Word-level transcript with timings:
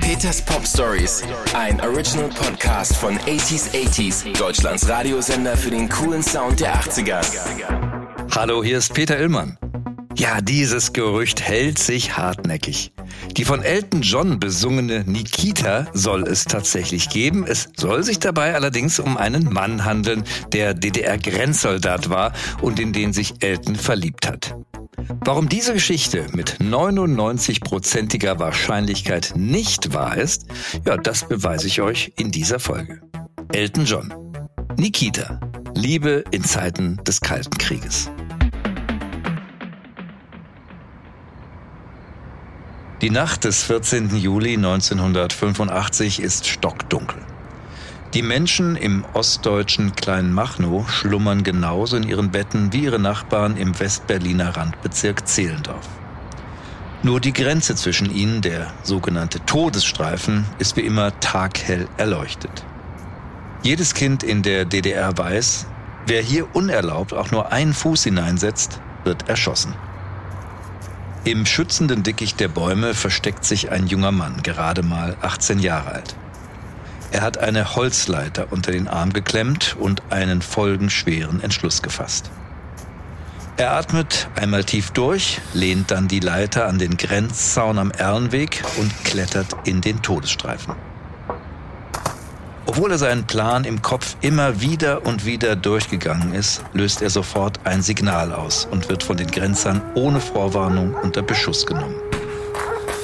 Peters 0.00 0.40
Pop 0.40 0.64
Stories, 0.64 1.24
ein 1.52 1.80
Original 1.80 2.28
Podcast 2.28 2.96
von 2.96 3.18
80s 3.18 3.70
80s, 3.72 4.38
Deutschlands 4.38 4.88
Radiosender 4.88 5.56
für 5.56 5.70
den 5.70 5.88
coolen 5.88 6.22
Sound 6.22 6.60
der 6.60 6.76
80er. 6.76 7.20
Hallo, 8.30 8.62
hier 8.62 8.78
ist 8.78 8.94
Peter 8.94 9.18
Illmann. 9.18 9.58
Ja, 10.16 10.40
dieses 10.40 10.92
Gerücht 10.92 11.40
hält 11.42 11.80
sich 11.80 12.16
hartnäckig. 12.16 12.92
Die 13.36 13.44
von 13.44 13.62
Elton 13.62 14.02
John 14.02 14.38
besungene 14.38 15.02
Nikita 15.04 15.88
soll 15.92 16.22
es 16.22 16.44
tatsächlich 16.44 17.08
geben. 17.08 17.44
Es 17.46 17.68
soll 17.76 18.04
sich 18.04 18.20
dabei 18.20 18.54
allerdings 18.54 19.00
um 19.00 19.16
einen 19.16 19.52
Mann 19.52 19.84
handeln, 19.84 20.22
der 20.52 20.72
DDR-Grenzsoldat 20.72 22.10
war 22.10 22.32
und 22.62 22.78
in 22.78 22.92
den 22.92 23.12
sich 23.12 23.42
Elton 23.42 23.74
verliebt 23.74 24.28
hat. 24.28 24.54
Warum 25.24 25.48
diese 25.48 25.72
Geschichte 25.72 26.26
mit 26.32 26.58
99-prozentiger 26.60 28.38
Wahrscheinlichkeit 28.38 29.32
nicht 29.36 29.92
wahr 29.92 30.16
ist, 30.16 30.46
ja, 30.84 30.96
das 30.96 31.28
beweise 31.28 31.66
ich 31.66 31.80
euch 31.80 32.12
in 32.16 32.30
dieser 32.30 32.58
Folge. 32.58 33.00
Elton 33.52 33.84
John. 33.84 34.14
Nikita. 34.76 35.40
Liebe 35.74 36.24
in 36.30 36.42
Zeiten 36.42 36.98
des 37.06 37.20
Kalten 37.20 37.58
Krieges. 37.58 38.10
Die 43.02 43.10
Nacht 43.10 43.44
des 43.44 43.62
14. 43.64 44.16
Juli 44.16 44.54
1985 44.54 46.20
ist 46.20 46.46
stockdunkel. 46.46 47.25
Die 48.14 48.22
Menschen 48.22 48.76
im 48.76 49.04
ostdeutschen 49.12 49.94
Kleinmachnow 49.94 50.88
schlummern 50.88 51.42
genauso 51.42 51.96
in 51.96 52.08
ihren 52.08 52.30
Betten 52.30 52.72
wie 52.72 52.84
ihre 52.84 52.98
Nachbarn 52.98 53.56
im 53.56 53.78
Westberliner 53.78 54.56
Randbezirk 54.56 55.26
Zehlendorf. 55.26 55.86
Nur 57.02 57.20
die 57.20 57.32
Grenze 57.32 57.74
zwischen 57.74 58.10
ihnen, 58.10 58.42
der 58.42 58.72
sogenannte 58.82 59.44
Todesstreifen, 59.44 60.46
ist 60.58 60.76
wie 60.76 60.80
immer 60.80 61.18
taghell 61.20 61.88
erleuchtet. 61.96 62.64
Jedes 63.62 63.92
Kind 63.92 64.22
in 64.22 64.42
der 64.42 64.64
DDR 64.64 65.16
weiß, 65.18 65.66
wer 66.06 66.22
hier 66.22 66.54
unerlaubt 66.54 67.12
auch 67.12 67.30
nur 67.32 67.52
einen 67.52 67.74
Fuß 67.74 68.04
hineinsetzt, 68.04 68.80
wird 69.04 69.28
erschossen. 69.28 69.74
Im 71.24 71.44
schützenden 71.44 72.02
Dickicht 72.02 72.38
der 72.38 72.48
Bäume 72.48 72.94
versteckt 72.94 73.44
sich 73.44 73.72
ein 73.72 73.88
junger 73.88 74.12
Mann, 74.12 74.42
gerade 74.42 74.82
mal 74.82 75.16
18 75.20 75.58
Jahre 75.58 75.90
alt. 75.90 76.16
Er 77.16 77.22
hat 77.22 77.38
eine 77.38 77.74
Holzleiter 77.74 78.48
unter 78.50 78.72
den 78.72 78.88
Arm 78.88 79.10
geklemmt 79.10 79.74
und 79.80 80.02
einen 80.10 80.42
folgenschweren 80.42 81.42
Entschluss 81.42 81.80
gefasst. 81.80 82.30
Er 83.56 83.72
atmet 83.72 84.28
einmal 84.34 84.64
tief 84.64 84.90
durch, 84.90 85.40
lehnt 85.54 85.90
dann 85.90 86.08
die 86.08 86.20
Leiter 86.20 86.66
an 86.66 86.78
den 86.78 86.98
Grenzzaun 86.98 87.78
am 87.78 87.90
Erlenweg 87.90 88.62
und 88.76 88.92
klettert 89.04 89.56
in 89.64 89.80
den 89.80 90.02
Todesstreifen. 90.02 90.74
Obwohl 92.66 92.90
er 92.90 92.98
seinen 92.98 93.26
Plan 93.26 93.64
im 93.64 93.80
Kopf 93.80 94.16
immer 94.20 94.60
wieder 94.60 95.06
und 95.06 95.24
wieder 95.24 95.56
durchgegangen 95.56 96.34
ist, 96.34 96.62
löst 96.74 97.00
er 97.00 97.08
sofort 97.08 97.60
ein 97.64 97.80
Signal 97.80 98.30
aus 98.30 98.68
und 98.70 98.90
wird 98.90 99.02
von 99.02 99.16
den 99.16 99.30
Grenzern 99.30 99.80
ohne 99.94 100.20
Vorwarnung 100.20 100.92
unter 100.92 101.22
Beschuss 101.22 101.64
genommen. 101.64 101.96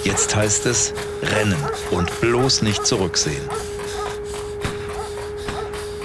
Jetzt 0.05 0.37
heißt 0.37 0.67
es 0.67 0.93
rennen 1.23 1.57
und 1.91 2.21
bloß 2.21 2.61
nicht 2.61 2.85
zurücksehen. 2.85 3.49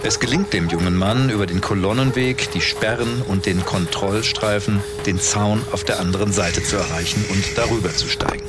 Es 0.08 0.22
gelingt 0.22 0.54
dem 0.54 0.70
jungen 0.70 0.96
Mann 0.96 1.30
über 1.30 1.46
den 1.46 1.60
Kolonnenweg, 1.60 2.50
die 2.52 2.62
Sperren 2.62 3.22
und 3.24 3.46
den 3.46 3.66
Kontrollstreifen, 3.66 4.82
den 5.06 5.20
Zaun 5.20 5.62
auf 5.74 5.84
der 5.84 6.00
anderen 6.00 6.32
Seite 6.32 6.64
zu 6.64 6.78
erreichen 6.78 7.26
und 7.30 7.44
darüber 7.58 7.94
zu 7.94 8.08
steigen. 8.08 8.46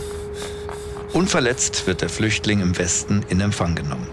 Unverletzt 1.12 1.88
wird 1.88 2.00
der 2.00 2.10
Flüchtling 2.10 2.60
im 2.60 2.78
Westen 2.78 3.24
in 3.28 3.40
Empfang 3.40 3.74
genommen. 3.74 4.06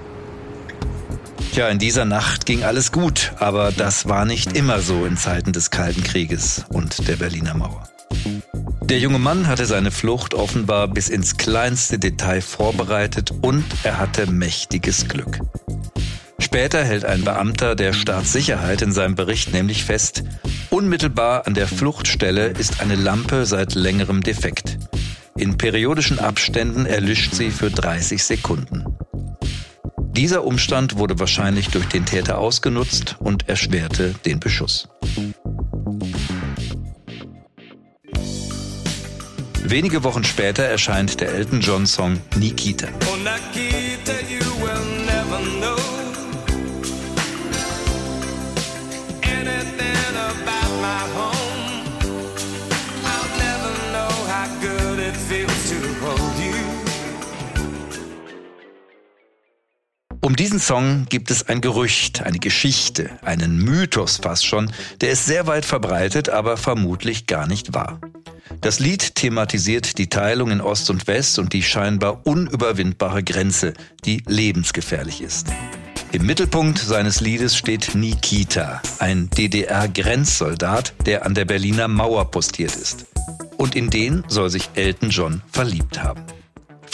Tja, 1.53 1.67
in 1.67 1.77
dieser 1.77 2.03
Nacht 2.05 2.47
ging 2.47 2.63
alles 2.63 2.91
gut, 2.91 3.33
aber 3.37 3.71
das 3.71 4.09
war 4.09 4.25
nicht 4.25 4.57
immer 4.57 4.79
so 4.79 5.05
in 5.05 5.15
Zeiten 5.15 5.53
des 5.53 5.69
Kalten 5.69 6.01
Krieges 6.01 6.65
und 6.69 7.07
der 7.07 7.17
Berliner 7.17 7.53
Mauer. 7.53 7.87
Der 8.81 8.97
junge 8.97 9.19
Mann 9.19 9.45
hatte 9.45 9.67
seine 9.67 9.91
Flucht 9.91 10.33
offenbar 10.33 10.87
bis 10.87 11.09
ins 11.09 11.37
kleinste 11.37 11.99
Detail 11.99 12.41
vorbereitet 12.41 13.31
und 13.43 13.65
er 13.83 13.99
hatte 13.99 14.25
mächtiges 14.31 15.07
Glück. 15.07 15.41
Später 16.45 16.83
hält 16.83 17.05
ein 17.05 17.23
Beamter 17.23 17.73
der 17.73 17.91
Staatssicherheit 17.91 18.83
in 18.83 18.91
seinem 18.91 19.15
Bericht 19.15 19.51
nämlich 19.51 19.83
fest, 19.83 20.23
unmittelbar 20.69 21.47
an 21.47 21.55
der 21.55 21.67
Fluchtstelle 21.67 22.49
ist 22.49 22.81
eine 22.81 22.93
Lampe 22.93 23.47
seit 23.47 23.73
längerem 23.73 24.21
defekt. 24.21 24.77
In 25.35 25.57
periodischen 25.57 26.19
Abständen 26.19 26.85
erlischt 26.85 27.33
sie 27.33 27.49
für 27.49 27.71
30 27.71 28.23
Sekunden. 28.23 28.85
Dieser 29.97 30.45
Umstand 30.45 30.97
wurde 30.97 31.17
wahrscheinlich 31.17 31.69
durch 31.69 31.87
den 31.87 32.05
Täter 32.05 32.37
ausgenutzt 32.37 33.15
und 33.17 33.49
erschwerte 33.49 34.13
den 34.23 34.39
Beschuss. 34.39 34.87
Wenige 39.63 40.03
Wochen 40.03 40.23
später 40.23 40.63
erscheint 40.63 41.19
der 41.19 41.33
Elton 41.33 41.59
John 41.59 41.87
Song 41.87 42.21
Nikita. 42.37 42.87
Oh, 43.11 43.15
Nikita 43.17 43.84
Um 60.25 60.35
diesen 60.35 60.59
Song 60.59 61.05
gibt 61.07 61.29
es 61.29 61.49
ein 61.49 61.61
Gerücht, 61.61 62.23
eine 62.23 62.39
Geschichte, 62.39 63.11
einen 63.21 63.59
Mythos 63.59 64.17
fast 64.17 64.43
schon, 64.43 64.71
der 64.99 65.11
ist 65.11 65.27
sehr 65.27 65.45
weit 65.45 65.65
verbreitet, 65.65 66.29
aber 66.29 66.57
vermutlich 66.57 67.27
gar 67.27 67.45
nicht 67.45 67.75
wahr. 67.75 68.01
Das 68.59 68.79
Lied 68.79 69.13
thematisiert 69.13 69.99
die 69.99 70.09
Teilung 70.09 70.49
in 70.49 70.61
Ost 70.61 70.89
und 70.89 71.05
West 71.05 71.37
und 71.37 71.53
die 71.53 71.61
scheinbar 71.61 72.25
unüberwindbare 72.25 73.23
Grenze, 73.23 73.75
die 74.03 74.23
lebensgefährlich 74.25 75.21
ist. 75.21 75.49
Im 76.11 76.25
Mittelpunkt 76.25 76.79
seines 76.79 77.21
Liedes 77.21 77.55
steht 77.55 77.93
Nikita, 77.93 78.81
ein 78.97 79.29
DDR-Grenzsoldat, 79.29 80.95
der 81.05 81.23
an 81.23 81.35
der 81.35 81.45
Berliner 81.45 81.87
Mauer 81.87 82.31
postiert 82.31 82.75
ist. 82.75 83.05
Und 83.57 83.75
in 83.75 83.91
den 83.91 84.23
soll 84.27 84.49
sich 84.49 84.71
Elton 84.73 85.11
John 85.11 85.43
verliebt 85.51 86.01
haben. 86.01 86.23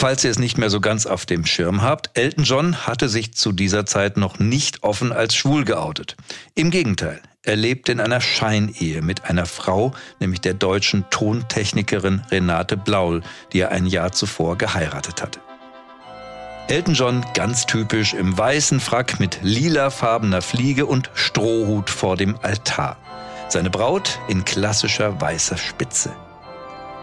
Falls 0.02 0.24
ihr 0.24 0.32
es 0.32 0.38
nicht 0.40 0.58
mehr 0.58 0.68
so 0.68 0.80
ganz 0.80 1.06
auf 1.06 1.26
dem 1.26 1.46
Schirm 1.46 1.80
habt, 1.80 2.10
Elton 2.14 2.42
John 2.42 2.88
hatte 2.88 3.08
sich 3.08 3.34
zu 3.34 3.52
dieser 3.52 3.86
Zeit 3.86 4.16
noch 4.16 4.40
nicht 4.40 4.82
offen 4.82 5.12
als 5.12 5.36
schwul 5.36 5.64
geoutet. 5.64 6.16
Im 6.56 6.72
Gegenteil, 6.72 7.22
er 7.44 7.54
lebte 7.54 7.92
in 7.92 8.00
einer 8.00 8.20
Scheinehe 8.20 9.00
mit 9.00 9.26
einer 9.26 9.46
Frau, 9.46 9.94
nämlich 10.18 10.40
der 10.40 10.54
deutschen 10.54 11.04
Tontechnikerin 11.10 12.22
Renate 12.32 12.76
Blaul, 12.76 13.22
die 13.52 13.60
er 13.60 13.70
ein 13.70 13.86
Jahr 13.86 14.10
zuvor 14.10 14.58
geheiratet 14.58 15.22
hatte. 15.22 15.38
Elton 16.66 16.94
John 16.94 17.24
ganz 17.34 17.66
typisch 17.66 18.12
im 18.12 18.36
weißen 18.36 18.80
Frack 18.80 19.20
mit 19.20 19.38
lilafarbener 19.42 20.42
Fliege 20.42 20.86
und 20.86 21.12
Strohhut 21.14 21.90
vor 21.90 22.16
dem 22.16 22.34
Altar. 22.42 22.96
Seine 23.48 23.70
Braut 23.70 24.18
in 24.26 24.44
klassischer 24.44 25.20
weißer 25.20 25.58
Spitze. 25.58 26.10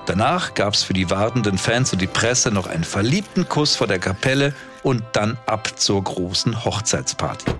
Danach 0.05 0.53
gab 0.53 0.73
es 0.73 0.83
für 0.83 0.93
die 0.93 1.09
wartenden 1.09 1.57
Fans 1.57 1.93
und 1.93 2.01
die 2.01 2.07
Presse 2.07 2.51
noch 2.51 2.67
einen 2.67 2.83
verliebten 2.83 3.47
Kuss 3.47 3.75
vor 3.75 3.87
der 3.87 3.99
Kapelle 3.99 4.53
und 4.83 5.03
dann 5.13 5.37
ab 5.45 5.79
zur 5.79 6.03
großen 6.03 6.65
Hochzeitsparty. 6.65 7.51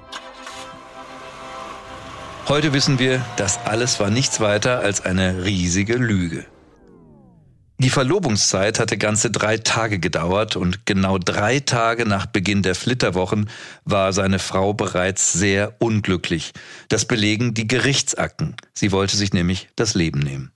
Heute 2.47 2.73
wissen 2.73 2.97
wir, 2.97 3.23
das 3.38 3.59
alles 3.66 4.00
war 4.00 4.09
nichts 4.09 4.39
weiter 4.39 4.79
als 4.79 5.05
eine 5.05 5.44
riesige 5.44 5.95
Lüge. 5.95 6.45
Die 7.81 7.89
Verlobungszeit 7.89 8.77
hatte 8.77 8.97
ganze 8.97 9.31
drei 9.31 9.57
Tage 9.57 10.00
gedauert 10.00 10.57
und 10.57 10.85
genau 10.85 11.17
drei 11.17 11.62
Tage 11.62 12.06
nach 12.06 12.25
Beginn 12.25 12.62
der 12.62 12.75
Flitterwochen 12.75 13.50
war 13.85 14.12
seine 14.12 14.39
Frau 14.39 14.74
bereits 14.74 15.31
sehr 15.31 15.75
unglücklich. 15.80 16.51
Das 16.89 17.06
belegen 17.06 17.53
die 17.53 17.68
Gerichtsakten. 17.68 18.57
Sie 18.74 18.92
wollte 18.92 19.15
sich 19.15 19.31
nämlich 19.31 19.69
das 19.77 19.94
Leben 19.94 20.19
nehmen. 20.19 20.51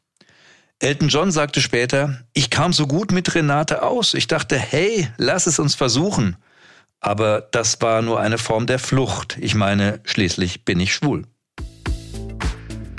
Elton 0.80 1.08
John 1.08 1.32
sagte 1.32 1.62
später, 1.62 2.20
ich 2.34 2.50
kam 2.50 2.74
so 2.74 2.88
gut 2.88 3.12
mit 3.12 3.36
Renate 3.36 3.84
aus. 3.84 4.14
Ich 4.14 4.28
dachte, 4.28 4.58
hey, 4.58 5.08
lass 5.18 5.48
es 5.48 5.60
uns 5.60 5.76
versuchen. 5.76 6.36
Aber 7.00 7.42
das 7.52 7.82
war 7.82 8.02
nur 8.02 8.20
eine 8.20 8.38
Form 8.38 8.66
der 8.66 8.80
Flucht. 8.80 9.38
Ich 9.40 9.56
meine, 9.56 10.00
schließlich 10.04 10.66
bin 10.66 10.80
ich 10.80 10.94
schwul. 10.94 11.24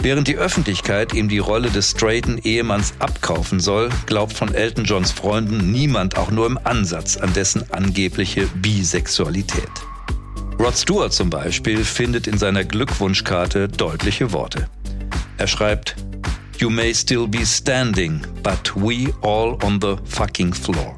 Während 0.05 0.29
die 0.29 0.37
Öffentlichkeit 0.37 1.15
ihm 1.15 1.31
die 1.31 1.39
Rolle 1.39 1.71
des 1.71 1.93
straighten 1.93 2.37
Ehemanns 2.37 2.93
abkaufen 2.99 3.59
soll, 3.59 3.89
glaubt 4.05 4.35
von 4.35 4.53
Elton 4.53 4.85
Johns 4.85 5.11
Freunden 5.11 5.73
niemand 5.73 6.19
auch 6.19 6.31
nur 6.31 6.47
im 6.47 6.59
Ansatz 6.63 7.17
an 7.17 7.33
dessen 7.33 7.71
angebliche 7.73 8.47
Bisexualität. 8.49 9.71
Rod 10.59 10.77
Stewart 10.77 11.13
zum 11.15 11.31
Beispiel 11.31 11.83
findet 11.85 12.27
in 12.27 12.37
seiner 12.37 12.65
Glückwunschkarte 12.65 13.69
deutliche 13.69 14.33
Worte. 14.33 14.69
Er 15.39 15.47
schreibt, 15.47 15.97
You 16.59 16.71
may 16.71 16.95
still 16.95 17.27
be 17.27 17.45
standing, 17.45 18.25
but 18.43 18.75
we 18.77 19.13
all 19.23 19.59
on 19.65 19.81
the 19.81 19.97
fucking 20.05 20.53
floor. 20.53 20.97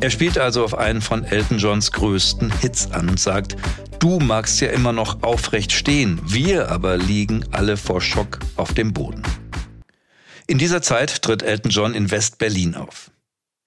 Er 0.00 0.10
spielt 0.10 0.38
also 0.38 0.64
auf 0.64 0.76
einen 0.76 1.00
von 1.00 1.24
Elton 1.24 1.58
Johns 1.58 1.92
größten 1.92 2.52
Hits 2.60 2.90
an 2.92 3.10
und 3.10 3.20
sagt, 3.20 3.56
du 3.98 4.18
magst 4.18 4.60
ja 4.60 4.68
immer 4.68 4.92
noch 4.92 5.22
aufrecht 5.22 5.72
stehen, 5.72 6.20
wir 6.24 6.70
aber 6.70 6.96
liegen 6.96 7.44
alle 7.50 7.76
vor 7.76 8.00
Schock 8.00 8.38
auf 8.56 8.74
dem 8.74 8.92
Boden. 8.92 9.22
In 10.46 10.58
dieser 10.58 10.82
Zeit 10.82 11.22
tritt 11.22 11.42
Elton 11.42 11.70
John 11.70 11.94
in 11.94 12.10
West-Berlin 12.10 12.74
auf. 12.74 13.10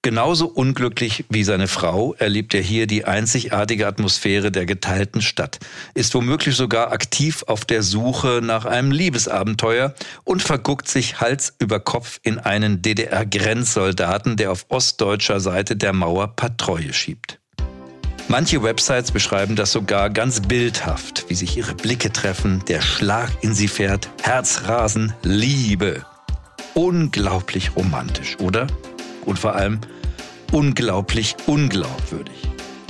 Genauso 0.02 0.46
unglücklich 0.46 1.26
wie 1.28 1.44
seine 1.44 1.68
Frau 1.68 2.14
erlebt 2.14 2.54
er 2.54 2.62
hier 2.62 2.86
die 2.86 3.04
einzigartige 3.04 3.86
Atmosphäre 3.86 4.50
der 4.50 4.64
geteilten 4.64 5.20
Stadt, 5.20 5.58
ist 5.92 6.14
womöglich 6.14 6.56
sogar 6.56 6.90
aktiv 6.90 7.44
auf 7.46 7.66
der 7.66 7.82
Suche 7.82 8.40
nach 8.42 8.64
einem 8.64 8.92
Liebesabenteuer 8.92 9.94
und 10.24 10.42
verguckt 10.42 10.88
sich 10.88 11.20
Hals 11.20 11.54
über 11.58 11.80
Kopf 11.80 12.18
in 12.22 12.38
einen 12.38 12.80
DDR-Grenzsoldaten, 12.80 14.38
der 14.38 14.52
auf 14.52 14.64
ostdeutscher 14.70 15.38
Seite 15.38 15.76
der 15.76 15.92
Mauer 15.92 16.28
Patrouille 16.28 16.94
schiebt. 16.94 17.38
Manche 18.26 18.62
Websites 18.62 19.12
beschreiben 19.12 19.54
das 19.54 19.72
sogar 19.72 20.08
ganz 20.08 20.40
bildhaft, 20.40 21.26
wie 21.28 21.34
sich 21.34 21.58
ihre 21.58 21.74
Blicke 21.74 22.10
treffen, 22.10 22.62
der 22.68 22.80
Schlag 22.80 23.28
in 23.42 23.52
sie 23.52 23.68
fährt, 23.68 24.08
Herzrasen, 24.22 25.12
Liebe. 25.22 26.06
Unglaublich 26.72 27.76
romantisch, 27.76 28.38
oder? 28.38 28.66
Und 29.30 29.38
vor 29.38 29.54
allem 29.54 29.80
unglaublich 30.52 31.36
unglaubwürdig. 31.46 32.36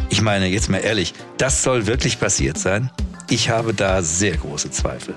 Ich 0.09 0.23
meine, 0.23 0.49
jetzt 0.49 0.69
mal 0.69 0.79
ehrlich, 0.79 1.15
das 1.39 1.63
soll 1.63 1.87
wirklich 1.87 2.19
passiert 2.19 2.59
sein? 2.59 2.91
Ich 3.29 3.49
habe 3.49 3.75
da 3.75 4.03
sehr 4.03 4.37
große 4.37 4.71
Zweifel. 4.73 5.15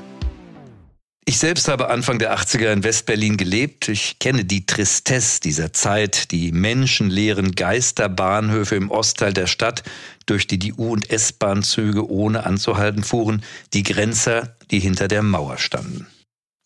Ich 1.26 1.40
selbst 1.40 1.70
habe 1.70 1.90
Anfang 1.90 2.20
der 2.20 2.38
80er 2.38 2.74
in 2.74 2.84
Westberlin 2.84 3.38
gelebt. 3.38 3.88
Ich 3.88 4.20
kenne 4.20 4.44
die 4.44 4.66
Tristesse 4.66 5.40
dieser 5.40 5.72
Zeit, 5.72 6.32
die 6.32 6.52
menschenleeren 6.52 7.54
Geisterbahnhöfe 7.54 8.76
im 8.76 8.92
Ostteil 8.92 9.34
der 9.34 9.48
Stadt, 9.48 9.84
durch 10.26 10.46
die 10.46 10.60
die 10.60 10.74
U- 10.74 10.92
und 10.92 11.10
S-Bahnzüge 11.10 12.08
ohne 12.10 12.46
anzuhalten 12.46 13.04
fuhren, 13.04 13.42
die 13.74 13.84
Grenzer, 13.84 14.58
die 14.70 14.80
hinter 14.80 15.08
der 15.08 15.24
Mauer 15.24 15.58
standen. 15.58 16.08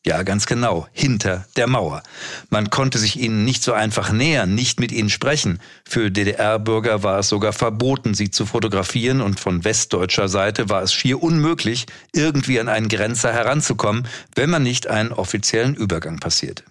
Ja, 0.08 0.24
ganz 0.24 0.46
genau, 0.46 0.88
hinter 0.94 1.44
der 1.58 1.68
Mauer. 1.68 2.02
Man 2.50 2.70
konnte 2.70 2.98
sich 2.98 3.20
ihnen 3.20 3.44
nicht 3.44 3.62
so 3.62 3.74
einfach 3.74 4.14
nähern, 4.14 4.56
nicht 4.56 4.80
mit 4.80 4.94
ihnen 4.94 5.10
sprechen. 5.10 5.60
Für 5.84 6.10
DDR-Bürger 6.10 7.04
war 7.04 7.20
es 7.20 7.28
sogar 7.28 7.52
verboten, 7.52 8.14
sie 8.14 8.32
zu 8.32 8.46
fotografieren 8.46 9.20
und 9.20 9.38
von 9.38 9.66
westdeutscher 9.66 10.30
Seite 10.30 10.70
war 10.70 10.82
es 10.82 10.94
schier 10.94 11.22
unmöglich, 11.22 11.88
irgendwie 12.14 12.58
an 12.58 12.70
einen 12.70 12.88
Grenzer 12.88 13.34
heranzukommen, 13.34 14.08
wenn 14.34 14.50
man 14.50 14.64
nicht 14.64 14.88
einen 14.88 15.12
offiziellen 15.12 15.76
Übergang 15.76 16.20
passierte. 16.20 16.64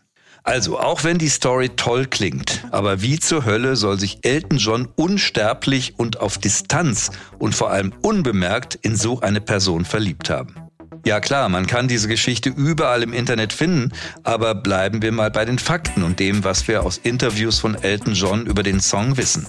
Also, 0.43 0.79
auch 0.79 1.05
wenn 1.05 1.19
die 1.19 1.29
Story 1.29 1.69
toll 1.69 2.07
klingt, 2.07 2.65
aber 2.71 3.03
wie 3.03 3.19
zur 3.19 3.45
Hölle 3.45 3.77
soll 3.77 4.01
sich 4.01 4.21
Elton 4.23 4.57
John 4.57 4.89
unsterblich 4.97 5.99
und 5.99 6.21
auf 6.21 6.39
Distanz 6.39 7.11
und 7.39 7.55
vor 7.55 7.71
allem 7.71 7.93
unbemerkt 8.01 8.77
in 8.77 8.97
so 8.97 9.21
eine 9.21 9.43
Person 9.43 9.85
verliebt 9.85 10.31
haben? 10.31 10.66
Ja 11.07 11.21
klar, 11.21 11.49
man 11.49 11.69
kann 11.69 11.87
diese 11.87 12.09
Geschichte 12.09 12.49
überall 12.49 13.05
im 13.05 13.13
Internet 13.13 13.53
finden, 13.53 13.93
aber 14.25 14.57
bleiben 14.57 15.03
wir 15.03 15.13
mal 15.13 15.31
bei 15.31 15.45
den 15.45 15.61
Fakten 15.61 16.03
und 16.03 16.19
dem, 16.19 16.43
was 16.43 16.67
wir 16.67 16.83
aus 16.83 16.99
Interviews 16.99 17.61
von 17.61 17.77
Elton 17.81 18.15
John 18.15 18.45
über 18.45 18.65
den 18.65 18.81
Song 18.81 19.17
wissen. 19.17 19.47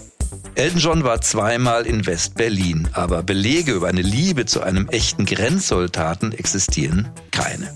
Elton 0.54 0.80
John 0.80 1.04
war 1.04 1.20
zweimal 1.22 1.88
in 1.88 2.06
West-Berlin, 2.06 2.88
aber 2.94 3.24
Belege 3.24 3.72
über 3.72 3.88
eine 3.88 4.04
Liebe 4.04 4.46
zu 4.46 4.62
einem 4.62 4.88
echten 4.90 5.26
Grenzsoldaten 5.26 6.32
existieren 6.32 7.10
keine. 7.32 7.76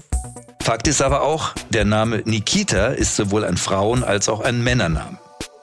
Fakt 0.61 0.87
ist 0.87 1.01
aber 1.01 1.23
auch, 1.23 1.55
der 1.71 1.83
Name 1.83 2.21
Nikita 2.23 2.89
ist 2.89 3.15
sowohl 3.15 3.43
ein 3.43 3.57
Frauen- 3.57 4.03
als 4.03 4.29
auch 4.29 4.41
ein 4.41 4.63
Männername. 4.63 5.17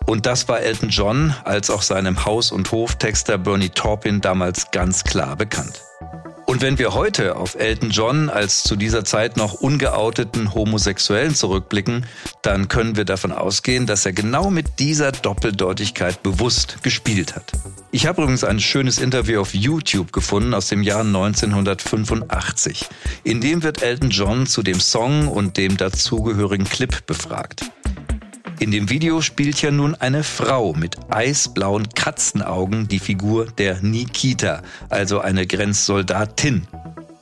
Und 0.07 0.27
das 0.27 0.49
war 0.49 0.59
Elton 0.59 0.89
John 0.89 1.37
als 1.45 1.71
auch 1.71 1.83
seinem 1.83 2.25
Haus- 2.25 2.51
und 2.51 2.73
Hoftexter 2.73 3.39
Bernie 3.39 3.69
Taupin 3.69 4.21
damals 4.21 4.73
ganz 4.73 5.05
klar 5.05 5.37
bekannt. 5.37 5.85
Und 6.49 6.63
wenn 6.63 6.79
wir 6.79 6.95
heute 6.95 7.37
auf 7.37 7.57
Elton 7.57 7.91
John 7.91 8.31
als 8.31 8.63
zu 8.63 8.75
dieser 8.75 9.05
Zeit 9.05 9.37
noch 9.37 9.53
ungeouteten 9.53 10.55
Homosexuellen 10.55 11.35
zurückblicken, 11.35 12.07
dann 12.41 12.69
können 12.69 12.97
wir 12.97 13.05
davon 13.05 13.33
ausgehen, 13.33 13.85
dass 13.85 14.07
er 14.07 14.15
genau 14.15 14.49
mit 14.49 14.79
dieser 14.79 15.13
Doppeldeutigkeit 15.13 16.23
bewusst 16.23 16.83
gespielt 16.83 17.37
hat. 17.37 17.53
Ich 17.91 18.07
habe 18.07 18.23
übrigens 18.23 18.45
ein 18.45 18.61
schönes 18.61 18.97
Interview 18.99 19.43
auf 19.43 19.53
YouTube 19.53 20.11
gefunden 20.11 20.55
aus 20.55 20.69
dem 20.69 20.83
Jahr 20.83 21.03
1985. 21.03 22.87
In 23.25 23.43
dem 23.43 23.63
wird 23.63 23.83
Elton 23.83 24.09
John 24.09 24.47
zu 24.47 24.63
dem 24.63 24.81
Song 24.81 25.29
und 25.29 25.59
dem 25.59 25.77
dazugehörigen 25.77 26.67
Clip 26.67 27.05
befragt. 27.07 27.71
In 28.61 28.73
dem 28.73 28.91
Video 28.91 29.21
spielt 29.21 29.63
ja 29.63 29.71
nun 29.71 29.95
eine 29.95 30.25
Frau 30.25 30.73
mit 30.73 30.97
eisblauen 31.11 31.91
Katzenaugen 31.91 32.89
die 32.89 32.99
Figur 32.99 33.47
der 33.47 33.81
Nikita, 33.83 34.63
also 34.89 35.21
eine 35.21 35.47
Grenzsoldatin. 35.47 36.67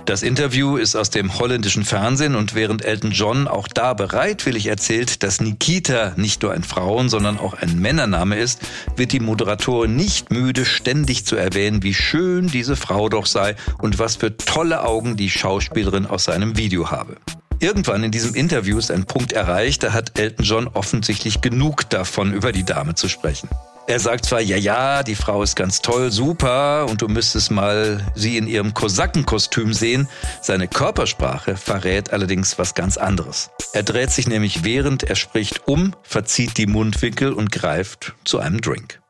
Das 0.06 0.23
Interview 0.23 0.79
ist 0.79 0.97
aus 0.97 1.11
dem 1.11 1.38
holländischen 1.38 1.85
Fernsehen 1.85 2.37
und 2.37 2.55
während 2.55 2.85
Elton 2.85 3.11
John 3.11 3.49
auch 3.49 3.69
da 3.69 3.93
bereitwillig 3.93 4.67
erzählt, 4.67 5.23
dass 5.23 5.43
Nikita 5.43 6.15
nicht 6.17 6.43
nur 6.43 6.53
ein 6.53 6.62
Frauen-, 6.62 7.11
sondern 7.11 7.38
auch 7.38 7.53
ein 7.53 7.79
Männername 7.81 8.38
ist, 8.38 8.61
wird 8.97 9.12
die 9.12 9.21
Moderatorin 9.21 9.94
nicht 9.94 10.31
müde, 10.31 10.65
ständig 10.65 11.27
zu 11.27 11.37
erwähnen, 11.37 11.83
wie 11.83 11.93
schön 11.93 12.47
diese 12.47 12.77
Frau 12.77 13.11
doch 13.11 13.27
sei 13.27 13.56
und 13.79 13.99
was 13.99 14.17
für 14.17 14.37
tolle 14.38 14.85
Augen 14.85 15.17
die 15.17 15.29
Schauspielerin 15.29 16.06
aus 16.06 16.25
seinem 16.25 16.56
Video 16.56 16.91
habe. 16.91 17.17
Irgendwann 17.58 18.05
in 18.05 18.11
diesem 18.11 18.35
Interview 18.35 18.79
ist 18.79 18.91
ein 18.91 19.06
Punkt 19.06 19.32
erreicht, 19.32 19.82
da 19.82 19.93
hat 19.93 20.19
Elton 20.19 20.44
John 20.44 20.69
offensichtlich 20.69 21.41
genug 21.41 21.88
davon, 21.88 22.32
über 22.32 22.53
die 22.53 22.64
Dame 22.64 22.94
zu 22.94 23.08
sprechen. 23.08 23.49
Er 23.88 24.00
sagt 24.00 24.26
zwar, 24.26 24.41
ja, 24.41 24.56
ja, 24.56 25.05
die 25.05 25.14
Frau 25.14 25.43
ist 25.44 25.55
ganz 25.55 25.81
toll, 25.81 26.11
super, 26.11 26.87
und 26.91 27.03
du 27.03 27.08
müsstest 27.08 27.53
mal 27.53 28.05
sie 28.17 28.37
in 28.37 28.49
ihrem 28.49 28.75
Kosakenkostüm 28.75 29.73
sehen. 29.73 30.08
Seine 30.43 30.67
Körpersprache 30.67 31.56
verrät 31.56 32.12
allerdings 32.12 32.58
was 32.58 32.75
ganz 32.75 32.97
anderes. 32.97 33.50
Er 33.73 33.85
dreht 33.85 34.11
sich 34.11 34.26
nämlich 34.26 34.64
während 34.64 35.05
er 35.05 35.14
spricht 35.14 35.69
um, 35.69 35.94
verzieht 36.02 36.59
die 36.59 36.67
Mundwinkel 36.67 37.32
und 37.32 37.52
greift 37.52 38.14
zu 38.25 38.41
einem 38.41 38.61
Drink. 38.61 39.00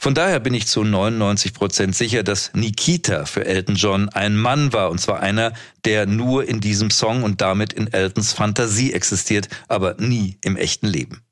Von 0.00 0.14
daher 0.14 0.38
bin 0.38 0.54
ich 0.54 0.68
zu 0.68 0.84
99 0.84 1.54
Prozent 1.54 1.96
sicher, 1.96 2.22
dass 2.22 2.52
Nikita 2.54 3.24
für 3.24 3.44
Elton 3.44 3.74
John 3.74 4.08
ein 4.08 4.36
Mann 4.36 4.72
war, 4.72 4.90
und 4.90 5.00
zwar 5.00 5.18
einer, 5.18 5.52
der 5.84 6.06
nur 6.06 6.48
in 6.48 6.60
diesem 6.60 6.90
Song 6.90 7.24
und 7.24 7.40
damit 7.40 7.72
in 7.72 7.92
Eltons 7.92 8.32
Fantasie 8.32 8.92
existiert, 8.92 9.48
aber 9.66 9.96
nie 9.98 10.38
im 10.44 10.56
echten 10.56 10.86
Leben. 10.86 11.24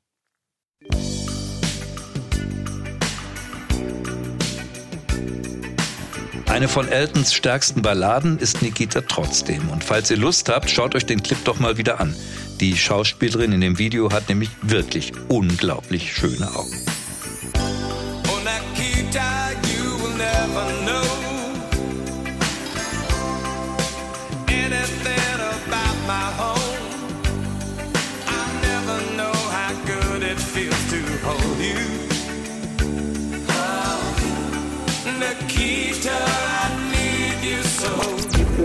Eine 6.47 6.67
von 6.67 6.89
Eltons 6.89 7.33
stärksten 7.33 7.81
Balladen 7.81 8.37
ist 8.37 8.61
Nikita 8.61 9.01
trotzdem. 9.01 9.69
Und 9.69 9.85
falls 9.85 10.11
ihr 10.11 10.17
Lust 10.17 10.49
habt, 10.49 10.69
schaut 10.69 10.93
euch 10.93 11.05
den 11.05 11.23
Clip 11.23 11.41
doch 11.45 11.59
mal 11.59 11.77
wieder 11.77 12.01
an. 12.01 12.13
Die 12.59 12.75
Schauspielerin 12.75 13.53
in 13.53 13.61
dem 13.61 13.77
Video 13.77 14.11
hat 14.11 14.27
nämlich 14.27 14.49
wirklich 14.61 15.13
unglaublich 15.29 16.13
schöne 16.13 16.53
Augen. 16.53 16.86
died, 19.17 19.57
you 19.73 19.83
will 19.99 20.15
never 20.29 20.65
know 20.87 21.09
anything 24.47 25.39
about 25.53 25.97
my 26.13 26.27
home. 26.41 26.83
I 28.39 28.43
never 28.69 28.97
know 29.17 29.37
how 29.57 29.73
good 29.85 30.21
it 30.21 30.39
feels 30.53 30.83
to 30.93 30.99
hold 31.25 31.57
you, 31.71 31.83
oh, 33.49 33.99
Nikita. 35.19 36.36